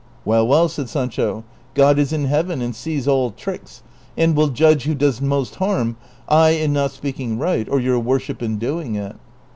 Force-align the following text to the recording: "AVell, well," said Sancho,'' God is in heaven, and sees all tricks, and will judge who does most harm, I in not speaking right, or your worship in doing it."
"AVell, 0.25 0.47
well," 0.47 0.67
said 0.67 0.89
Sancho,'' 0.89 1.43
God 1.75 1.99
is 1.99 2.11
in 2.11 2.25
heaven, 2.25 2.59
and 2.59 2.75
sees 2.75 3.07
all 3.07 3.29
tricks, 3.29 3.83
and 4.17 4.35
will 4.35 4.47
judge 4.47 4.85
who 4.85 4.95
does 4.95 5.21
most 5.21 5.57
harm, 5.57 5.95
I 6.27 6.49
in 6.57 6.73
not 6.73 6.89
speaking 6.89 7.37
right, 7.37 7.69
or 7.69 7.79
your 7.79 7.99
worship 7.99 8.41
in 8.41 8.57
doing 8.57 8.95
it." 8.95 9.15